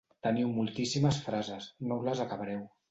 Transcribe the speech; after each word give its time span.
Teniu 0.27 0.49
moltíssimes 0.55 1.21
frases, 1.29 1.71
no 1.89 2.03
us 2.03 2.11
les 2.11 2.25
acabareu. 2.29 2.71